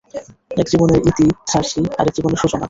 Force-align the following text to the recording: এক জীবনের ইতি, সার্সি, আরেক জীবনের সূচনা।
এক 0.51 0.67
জীবনের 0.71 0.99
ইতি, 1.09 1.27
সার্সি, 1.51 1.81
আরেক 1.99 2.13
জীবনের 2.17 2.39
সূচনা। 2.41 2.59